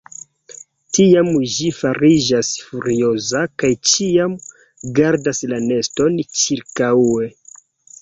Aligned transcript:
Tiam 0.97 1.29
ĝi 1.55 1.67
fariĝas 1.81 2.49
furioza 2.71 3.45
kaj 3.65 3.71
ĉiam 3.93 4.35
gardas 5.01 5.47
la 5.55 5.65
neston 5.71 6.23
ĉirkaŭe. 6.43 7.35